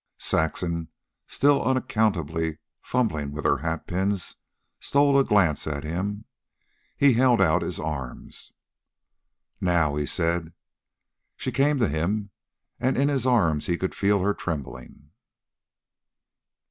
Saxon, 0.17 0.87
still 1.27 1.63
unaccountably 1.63 2.57
fumbling 2.81 3.31
with 3.31 3.45
her 3.45 3.57
hatpins, 3.57 4.37
stole 4.79 5.15
a 5.19 5.23
glance 5.23 5.67
at 5.67 5.83
him. 5.83 6.25
He 6.97 7.13
held 7.13 7.39
out 7.39 7.61
his 7.61 7.79
arms. 7.79 8.53
"Now," 9.61 9.95
he 9.95 10.07
said. 10.07 10.53
She 11.37 11.51
came 11.51 11.77
to 11.77 11.87
him, 11.87 12.31
and 12.79 12.97
in 12.97 13.09
his 13.09 13.27
arms 13.27 13.67
he 13.67 13.77
could 13.77 13.93
feel 13.93 14.23
her 14.23 14.33
trembling. 14.33 15.11